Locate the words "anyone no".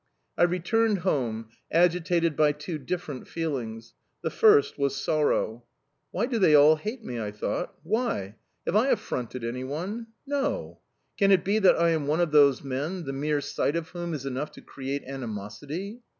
9.43-10.79